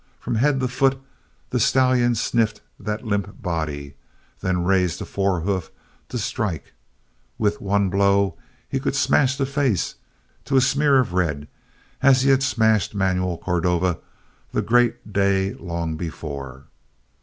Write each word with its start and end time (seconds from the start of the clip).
From 0.19 0.33
head 0.33 0.59
to 0.61 0.67
foot 0.67 0.99
the 1.51 1.59
stallion 1.59 2.15
sniffed 2.15 2.61
that 2.79 3.05
limp 3.05 3.39
body, 3.39 3.93
then 4.39 4.63
raised 4.63 4.99
a 4.99 5.05
forehoof 5.05 5.69
to 6.09 6.17
strike; 6.17 6.73
with 7.37 7.61
one 7.61 7.87
blow 7.91 8.35
he 8.67 8.79
could 8.79 8.95
smash 8.95 9.37
the 9.37 9.45
face 9.45 9.93
to 10.45 10.57
a 10.57 10.61
smear 10.61 10.97
of 10.97 11.13
red 11.13 11.47
as 12.01 12.23
he 12.23 12.31
had 12.31 12.41
smashed 12.41 12.95
Manuel 12.95 13.37
Cordova 13.37 13.99
the 14.51 14.63
great 14.63 15.13
day 15.13 15.53
long 15.53 15.97
before. 15.97 16.63